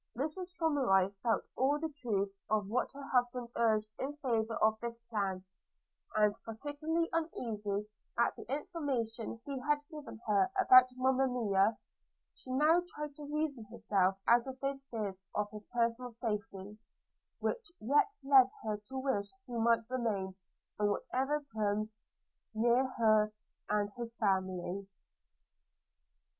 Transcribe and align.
Mrs 0.17 0.57
Somerive 0.59 1.13
felt 1.21 1.43
all 1.55 1.77
the 1.79 1.87
truth 2.01 2.33
of 2.49 2.67
what 2.67 2.91
her 2.91 3.03
husband 3.09 3.49
urged 3.55 3.87
in 3.99 4.15
favour 4.17 4.55
of 4.55 4.79
this 4.79 4.97
plan; 5.11 5.43
and, 6.15 6.33
particularly 6.43 7.07
uneasy 7.13 7.87
at 8.17 8.35
the 8.35 8.47
information 8.51 9.39
he 9.45 9.59
had 9.59 9.77
given 9.91 10.19
her 10.25 10.49
about 10.59 10.89
Monimia, 10.95 11.77
she 12.33 12.49
now 12.51 12.81
tried 12.95 13.13
to 13.13 13.25
reason 13.31 13.63
herself 13.65 14.17
out 14.27 14.47
of 14.47 14.59
those 14.59 14.81
fears 14.89 15.21
of 15.35 15.51
his 15.51 15.67
personal 15.67 16.09
safety, 16.09 16.79
which 17.39 17.71
yet 17.79 18.07
led 18.23 18.47
her 18.63 18.77
to 18.77 18.97
wish 18.97 19.31
he 19.45 19.53
might 19.53 19.87
remain, 19.87 20.33
on 20.79 20.89
whatever 20.89 21.39
terms, 21.55 21.93
near 22.55 22.87
her 22.87 23.31
and 23.69 23.91
his 23.91 24.15
family. 24.15 24.87